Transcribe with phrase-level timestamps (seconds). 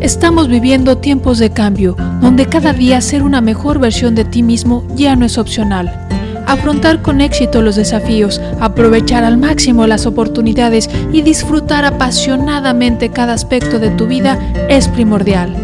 [0.00, 4.82] Estamos viviendo tiempos de cambio, donde cada día ser una mejor versión de ti mismo
[4.96, 6.08] ya no es opcional.
[6.46, 13.78] Afrontar con éxito los desafíos, aprovechar al máximo las oportunidades y disfrutar apasionadamente cada aspecto
[13.78, 14.38] de tu vida
[14.70, 15.54] es primordial.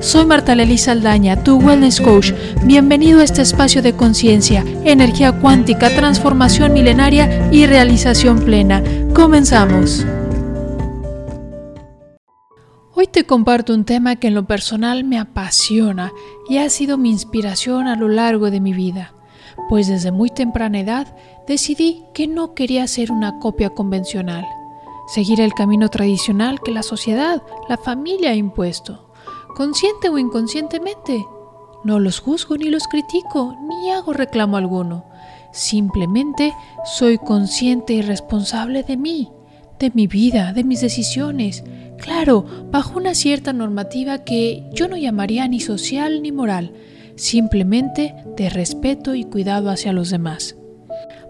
[0.00, 2.32] Soy Marta Lely Saldaña, tu Wellness Coach.
[2.64, 8.82] Bienvenido a este espacio de conciencia, energía cuántica, transformación milenaria y realización plena.
[9.14, 10.04] Comenzamos.
[13.00, 16.10] Hoy te comparto un tema que en lo personal me apasiona
[16.48, 19.14] y ha sido mi inspiración a lo largo de mi vida,
[19.68, 21.16] pues desde muy temprana edad
[21.46, 24.44] decidí que no quería ser una copia convencional,
[25.06, 29.12] seguir el camino tradicional que la sociedad, la familia ha impuesto,
[29.54, 31.24] consciente o inconscientemente.
[31.84, 35.04] No los juzgo ni los critico, ni hago reclamo alguno.
[35.52, 36.52] Simplemente
[36.84, 39.30] soy consciente y responsable de mí,
[39.78, 41.62] de mi vida, de mis decisiones,
[41.98, 46.72] Claro, bajo una cierta normativa que yo no llamaría ni social ni moral,
[47.16, 50.56] simplemente de respeto y cuidado hacia los demás.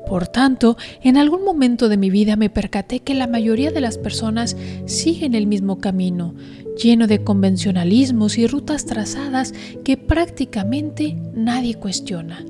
[0.06, 3.98] Por tanto, en algún momento de mi vida me percaté que la mayoría de las
[3.98, 6.34] personas siguen el mismo camino,
[6.82, 9.52] lleno de convencionalismos y rutas trazadas
[9.84, 12.44] que prácticamente nadie cuestiona.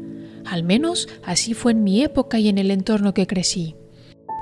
[0.45, 3.75] Al menos así fue en mi época y en el entorno que crecí.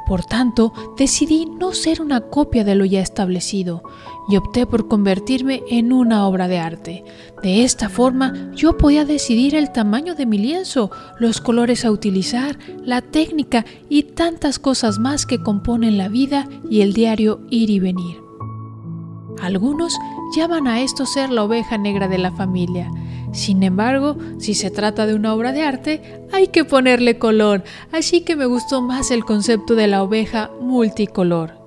[0.07, 3.83] Por tanto, decidí no ser una copia de lo ya establecido
[4.29, 7.05] y opté por convertirme en una obra de arte.
[7.43, 12.57] De esta forma, yo podía decidir el tamaño de mi lienzo, los colores a utilizar,
[12.85, 17.81] la técnica y tantas cosas más que componen la vida y el diario ir y
[17.81, 18.17] venir.
[19.43, 19.99] Algunos
[20.37, 22.91] llaman a esto ser la oveja negra de la familia.
[23.33, 28.23] Sin embargo, si se trata de una obra de arte, hay que ponerle color, así
[28.23, 31.67] que me gustó más el concepto de la oveja multicolor.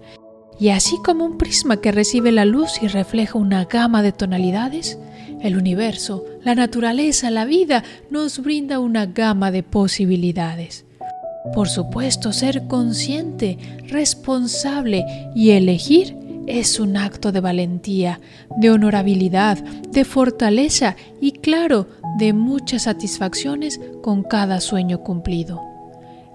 [0.60, 5.00] Y así como un prisma que recibe la luz y refleja una gama de tonalidades,
[5.42, 10.86] el universo, la naturaleza, la vida nos brinda una gama de posibilidades.
[11.54, 16.19] Por supuesto, ser consciente, responsable y elegir
[16.50, 18.20] es un acto de valentía,
[18.58, 21.88] de honorabilidad, de fortaleza y claro,
[22.18, 25.62] de muchas satisfacciones con cada sueño cumplido.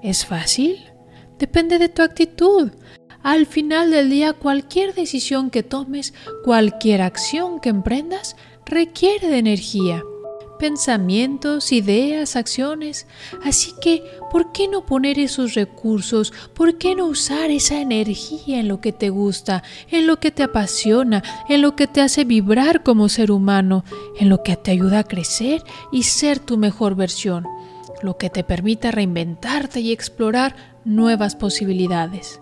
[0.02, 0.76] ¿Es fácil?
[1.38, 2.70] Depende de tu actitud.
[3.22, 6.14] Al final del día, cualquier decisión que tomes,
[6.44, 8.36] cualquier acción que emprendas,
[8.66, 10.02] requiere de energía
[10.64, 13.06] pensamientos, ideas, acciones.
[13.44, 16.32] Así que, ¿por qué no poner esos recursos?
[16.54, 20.42] ¿Por qué no usar esa energía en lo que te gusta, en lo que te
[20.42, 23.84] apasiona, en lo que te hace vibrar como ser humano,
[24.18, 27.44] en lo que te ayuda a crecer y ser tu mejor versión,
[28.02, 32.40] lo que te permita reinventarte y explorar nuevas posibilidades?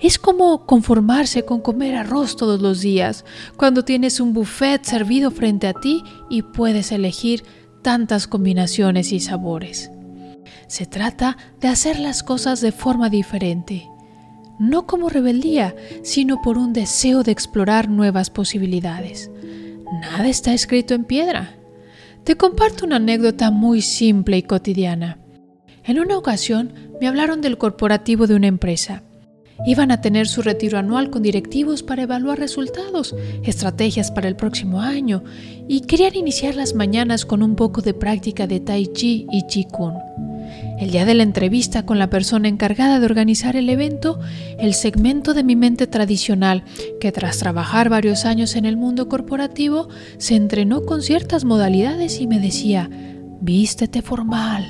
[0.00, 3.24] Es como conformarse con comer arroz todos los días,
[3.56, 7.42] cuando tienes un buffet servido frente a ti y puedes elegir
[7.82, 9.90] tantas combinaciones y sabores.
[10.68, 13.88] Se trata de hacer las cosas de forma diferente,
[14.60, 19.32] no como rebeldía, sino por un deseo de explorar nuevas posibilidades.
[20.00, 21.56] Nada está escrito en piedra.
[22.22, 25.18] Te comparto una anécdota muy simple y cotidiana.
[25.82, 29.02] En una ocasión me hablaron del corporativo de una empresa
[29.66, 34.80] Iban a tener su retiro anual con directivos para evaluar resultados, estrategias para el próximo
[34.80, 35.24] año
[35.66, 39.64] y querían iniciar las mañanas con un poco de práctica de Tai Chi y Chi
[39.64, 39.96] Kung.
[40.78, 44.20] El día de la entrevista con la persona encargada de organizar el evento,
[44.58, 46.62] el segmento de mi mente tradicional,
[47.00, 52.28] que tras trabajar varios años en el mundo corporativo, se entrenó con ciertas modalidades y
[52.28, 52.88] me decía,
[53.40, 54.64] vístete formal.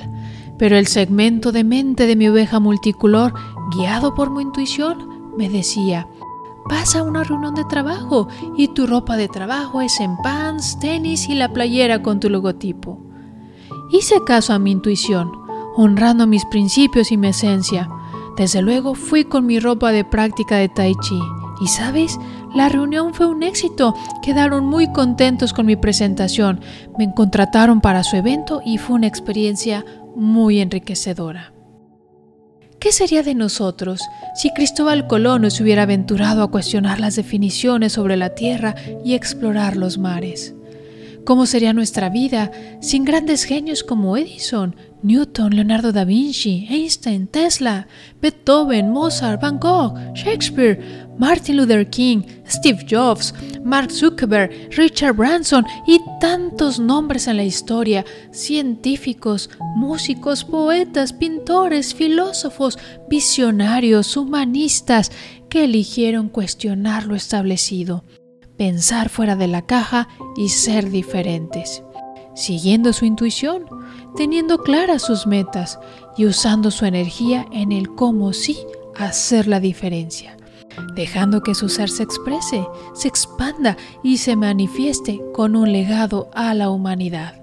[0.59, 3.33] Pero el segmento de mente de mi oveja multicolor
[3.71, 6.07] guiado por mi intuición, me decía,
[6.69, 8.27] vas a una reunión de trabajo
[8.57, 12.99] y tu ropa de trabajo es en pants, tenis y la playera con tu logotipo.
[13.91, 15.31] Hice caso a mi intuición,
[15.75, 17.89] honrando mis principios y mi esencia.
[18.37, 21.19] Desde luego fui con mi ropa de práctica de tai chi.
[21.61, 22.17] Y sabes,
[22.53, 23.93] la reunión fue un éxito.
[24.21, 26.61] Quedaron muy contentos con mi presentación.
[26.97, 29.83] Me contrataron para su evento y fue una experiencia
[30.15, 31.53] muy enriquecedora.
[32.79, 34.01] ¿Qué sería de nosotros
[34.35, 39.75] si Cristóbal Colón nos hubiera aventurado a cuestionar las definiciones sobre la Tierra y explorar
[39.75, 40.55] los mares?
[41.25, 42.51] ¿Cómo sería nuestra vida
[42.81, 47.87] sin grandes genios como Edison, Newton, Leonardo da Vinci, Einstein, Tesla,
[48.21, 53.33] Beethoven, Mozart, Van Gogh, Shakespeare, Martin Luther King, Steve Jobs,
[53.63, 62.77] Mark Zuckerberg, Richard Branson y tantos nombres en la historia, científicos, músicos, poetas, pintores, filósofos,
[63.09, 65.11] visionarios, humanistas,
[65.49, 68.03] que eligieron cuestionar lo establecido
[68.59, 71.81] pensar fuera de la caja y ser diferentes,
[72.35, 73.63] siguiendo su intuición,
[74.17, 75.79] teniendo claras sus metas
[76.17, 78.57] y usando su energía en el cómo sí
[78.97, 80.35] hacer la diferencia,
[80.93, 86.53] dejando que su ser se exprese, se expanda y se manifieste con un legado a
[86.53, 87.41] la humanidad.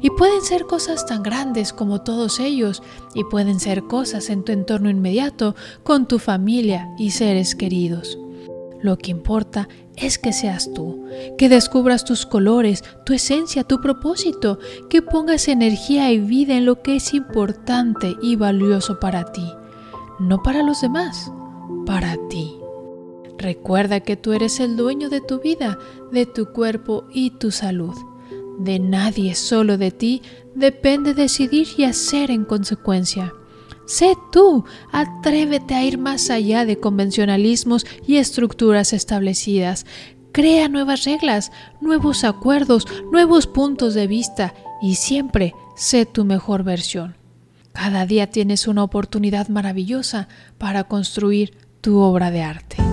[0.00, 2.82] Y pueden ser cosas tan grandes como todos ellos,
[3.14, 8.19] y pueden ser cosas en tu entorno inmediato, con tu familia y seres queridos.
[8.82, 11.04] Lo que importa es que seas tú,
[11.36, 16.82] que descubras tus colores, tu esencia, tu propósito, que pongas energía y vida en lo
[16.82, 19.52] que es importante y valioso para ti,
[20.18, 21.30] no para los demás,
[21.84, 22.56] para ti.
[23.36, 25.78] Recuerda que tú eres el dueño de tu vida,
[26.12, 27.94] de tu cuerpo y tu salud.
[28.58, 30.22] De nadie, solo de ti,
[30.54, 33.32] depende decidir y hacer en consecuencia.
[33.90, 39.84] Sé tú, atrévete a ir más allá de convencionalismos y estructuras establecidas.
[40.30, 41.50] Crea nuevas reglas,
[41.80, 47.16] nuevos acuerdos, nuevos puntos de vista y siempre sé tu mejor versión.
[47.72, 52.89] Cada día tienes una oportunidad maravillosa para construir tu obra de arte.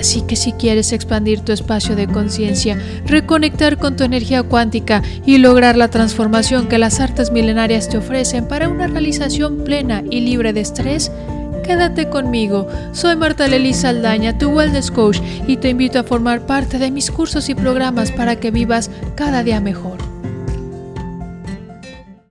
[0.00, 5.36] Así que si quieres expandir tu espacio de conciencia, reconectar con tu energía cuántica y
[5.36, 10.54] lograr la transformación que las artes milenarias te ofrecen para una realización plena y libre
[10.54, 11.12] de estrés,
[11.64, 12.66] quédate conmigo.
[12.92, 17.10] Soy Marta Lely Saldaña, tu Wellness Coach, y te invito a formar parte de mis
[17.10, 20.09] cursos y programas para que vivas cada día mejor.